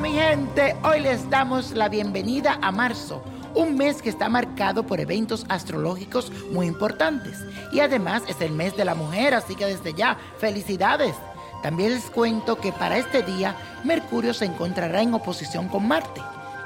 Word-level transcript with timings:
mi 0.00 0.12
gente, 0.12 0.76
hoy 0.84 1.00
les 1.00 1.28
damos 1.28 1.72
la 1.72 1.88
bienvenida 1.88 2.58
a 2.62 2.70
marzo, 2.70 3.22
un 3.54 3.76
mes 3.76 4.00
que 4.00 4.08
está 4.08 4.28
marcado 4.28 4.86
por 4.86 5.00
eventos 5.00 5.44
astrológicos 5.48 6.30
muy 6.52 6.66
importantes 6.66 7.38
y 7.72 7.80
además 7.80 8.22
es 8.28 8.40
el 8.40 8.52
mes 8.52 8.76
de 8.76 8.84
la 8.84 8.94
mujer, 8.94 9.34
así 9.34 9.54
que 9.56 9.66
desde 9.66 9.94
ya, 9.94 10.16
felicidades. 10.38 11.14
También 11.62 11.90
les 11.90 12.08
cuento 12.10 12.58
que 12.58 12.72
para 12.72 12.98
este 12.98 13.22
día 13.22 13.56
Mercurio 13.84 14.32
se 14.32 14.44
encontrará 14.44 15.02
en 15.02 15.14
oposición 15.14 15.68
con 15.68 15.86
Marte. 15.86 16.20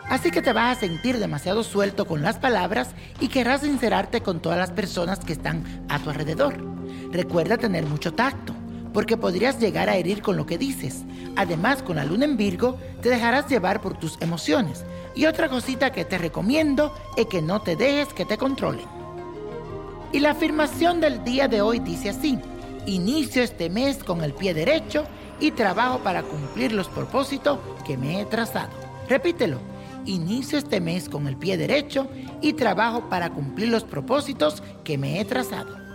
Así 0.09 0.31
que 0.31 0.43
te 0.43 0.53
vas 0.53 0.77
a 0.77 0.81
sentir 0.81 1.19
demasiado 1.19 1.63
suelto 1.63 2.07
con 2.07 2.23
las 2.23 2.39
palabras 2.39 2.91
y 3.21 3.29
querrás 3.29 3.63
sincerarte 3.63 4.21
con 4.21 4.41
todas 4.41 4.59
las 4.59 4.71
personas 4.71 5.21
que 5.21 5.33
están 5.33 5.87
a 5.89 5.99
tu 5.99 6.11
alrededor. 6.11 6.57
Recuerda 7.11 7.57
tener 7.57 7.85
mucho 7.85 8.15
tacto 8.15 8.56
porque 8.97 9.19
podrías 9.19 9.61
llegar 9.61 9.91
a 9.91 9.97
herir 9.97 10.23
con 10.23 10.39
lo 10.39 10.47
que 10.47 10.57
dices. 10.57 11.05
Además, 11.37 11.83
con 11.83 11.97
la 11.97 12.05
luna 12.07 12.25
en 12.25 12.39
Virgo, 12.39 12.79
te 13.03 13.11
dejarás 13.11 13.47
llevar 13.47 13.83
por 13.83 13.99
tus 13.99 14.17
emociones. 14.23 14.87
Y 15.15 15.27
otra 15.27 15.51
cosita 15.51 15.93
que 15.93 16.07
te 16.07 16.17
recomiendo 16.17 16.95
es 17.15 17.27
que 17.27 17.43
no 17.43 17.61
te 17.61 17.77
dejes 17.77 18.15
que 18.15 18.25
te 18.25 18.39
controlen. 18.39 18.87
Y 20.13 20.21
la 20.21 20.31
afirmación 20.31 21.03
del 21.03 21.23
día 21.25 21.47
de 21.47 21.61
hoy 21.61 21.79
dice 21.79 22.09
así, 22.09 22.39
inicio 22.87 23.43
este 23.43 23.69
mes 23.69 24.03
con 24.03 24.25
el 24.25 24.33
pie 24.33 24.55
derecho 24.55 25.05
y 25.41 25.51
trabajo 25.51 25.99
para 25.99 26.23
cumplir 26.23 26.73
los 26.73 26.89
propósitos 26.89 27.59
que 27.85 27.99
me 27.99 28.23
he 28.23 28.25
trazado. 28.25 28.73
Repítelo, 29.11 29.59
inicio 30.07 30.57
este 30.57 30.81
mes 30.81 31.11
con 31.11 31.29
el 31.29 31.37
pie 31.37 31.59
derecho 31.59 32.09
y 32.41 32.55
trabajo 32.55 33.11
para 33.11 33.29
cumplir 33.29 33.69
los 33.69 33.85
propósitos 33.85 34.63
que 34.85 34.97
me 34.97 35.21
he 35.21 35.27
trazado. 35.27 35.86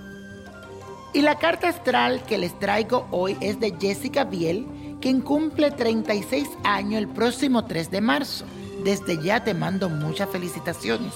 Y 1.13 1.21
la 1.21 1.35
carta 1.35 1.67
astral 1.67 2.23
que 2.23 2.37
les 2.37 2.57
traigo 2.57 3.05
hoy 3.11 3.35
es 3.41 3.59
de 3.59 3.75
Jessica 3.77 4.23
Biel, 4.23 4.65
quien 5.01 5.19
cumple 5.19 5.69
36 5.69 6.47
años 6.63 6.99
el 6.99 7.09
próximo 7.09 7.65
3 7.65 7.91
de 7.91 7.99
marzo. 7.99 8.45
Desde 8.85 9.21
ya 9.21 9.43
te 9.43 9.53
mando 9.53 9.89
muchas 9.89 10.29
felicitaciones. 10.29 11.11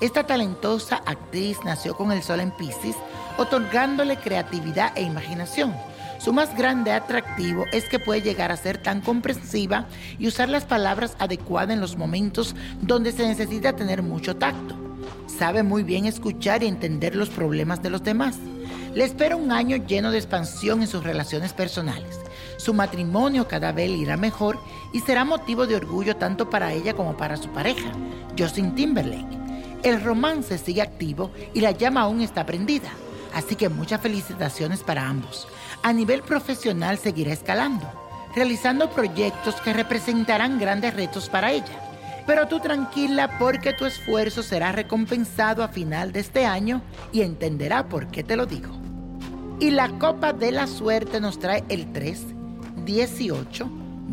Esta 0.00 0.26
talentosa 0.26 0.96
actriz 1.06 1.58
nació 1.64 1.96
con 1.96 2.10
el 2.10 2.24
sol 2.24 2.40
en 2.40 2.50
Pisces, 2.50 2.96
otorgándole 3.36 4.16
creatividad 4.16 4.90
e 4.96 5.02
imaginación. 5.02 5.72
Su 6.18 6.32
más 6.32 6.56
grande 6.56 6.90
atractivo 6.90 7.64
es 7.72 7.88
que 7.88 8.00
puede 8.00 8.22
llegar 8.22 8.50
a 8.50 8.56
ser 8.56 8.78
tan 8.78 9.00
comprensiva 9.00 9.86
y 10.18 10.26
usar 10.26 10.48
las 10.48 10.64
palabras 10.64 11.14
adecuadas 11.20 11.74
en 11.74 11.80
los 11.80 11.96
momentos 11.96 12.56
donde 12.80 13.12
se 13.12 13.24
necesita 13.24 13.76
tener 13.76 14.02
mucho 14.02 14.34
tacto. 14.36 14.74
Sabe 15.28 15.62
muy 15.62 15.84
bien 15.84 16.06
escuchar 16.06 16.64
y 16.64 16.66
entender 16.66 17.14
los 17.14 17.28
problemas 17.28 17.82
de 17.82 17.90
los 17.90 18.02
demás. 18.02 18.36
Le 18.98 19.04
espera 19.04 19.36
un 19.36 19.52
año 19.52 19.76
lleno 19.76 20.10
de 20.10 20.18
expansión 20.18 20.82
en 20.82 20.88
sus 20.88 21.04
relaciones 21.04 21.52
personales. 21.52 22.18
Su 22.56 22.74
matrimonio 22.74 23.46
cada 23.46 23.70
vez 23.70 23.90
irá 23.90 24.16
mejor 24.16 24.58
y 24.92 24.98
será 24.98 25.24
motivo 25.24 25.68
de 25.68 25.76
orgullo 25.76 26.16
tanto 26.16 26.50
para 26.50 26.72
ella 26.72 26.94
como 26.94 27.16
para 27.16 27.36
su 27.36 27.48
pareja, 27.50 27.92
Justin 28.36 28.74
Timberlake. 28.74 29.38
El 29.84 30.02
romance 30.02 30.58
sigue 30.58 30.82
activo 30.82 31.30
y 31.54 31.60
la 31.60 31.70
llama 31.70 32.00
aún 32.00 32.22
está 32.22 32.44
prendida, 32.44 32.90
así 33.32 33.54
que 33.54 33.68
muchas 33.68 34.00
felicitaciones 34.00 34.82
para 34.82 35.06
ambos. 35.06 35.46
A 35.84 35.92
nivel 35.92 36.22
profesional 36.22 36.98
seguirá 36.98 37.32
escalando, 37.32 37.86
realizando 38.34 38.90
proyectos 38.90 39.54
que 39.60 39.74
representarán 39.74 40.58
grandes 40.58 40.94
retos 40.94 41.28
para 41.28 41.52
ella. 41.52 41.84
Pero 42.26 42.48
tú 42.48 42.58
tranquila 42.58 43.38
porque 43.38 43.74
tu 43.74 43.84
esfuerzo 43.84 44.42
será 44.42 44.72
recompensado 44.72 45.62
a 45.62 45.68
final 45.68 46.10
de 46.10 46.18
este 46.18 46.46
año 46.46 46.82
y 47.12 47.20
entenderá 47.22 47.88
por 47.88 48.08
qué 48.08 48.24
te 48.24 48.34
lo 48.34 48.44
digo. 48.44 48.87
Y 49.60 49.70
la 49.70 49.88
copa 49.98 50.32
de 50.32 50.52
la 50.52 50.66
suerte 50.68 51.20
nos 51.20 51.38
trae 51.38 51.64
el 51.68 51.92
3, 51.92 52.26
18, 52.84 53.68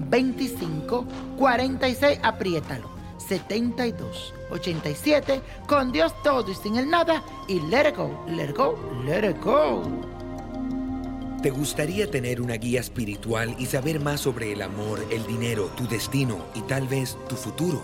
25, 0.09 1.05
46, 1.37 2.19
apriétalo, 2.23 2.89
72, 3.17 4.33
87, 4.49 5.41
con 5.67 5.91
Dios 5.91 6.13
todo 6.23 6.49
y 6.49 6.55
sin 6.55 6.77
el 6.77 6.89
nada, 6.89 7.23
y 7.47 7.59
let 7.59 7.89
it 7.89 7.95
go, 7.95 8.25
let 8.27 8.49
it 8.49 8.57
go, 8.57 8.75
let 9.05 9.29
it 9.29 9.39
go. 9.43 9.83
¿Te 11.43 11.51
gustaría 11.51 12.09
tener 12.09 12.41
una 12.41 12.55
guía 12.55 12.79
espiritual 12.79 13.55
y 13.59 13.67
saber 13.67 13.99
más 13.99 14.21
sobre 14.21 14.51
el 14.51 14.63
amor, 14.63 15.05
el 15.11 15.27
dinero, 15.27 15.69
tu 15.77 15.87
destino 15.87 16.39
y 16.55 16.61
tal 16.61 16.87
vez 16.87 17.19
tu 17.29 17.35
futuro? 17.35 17.83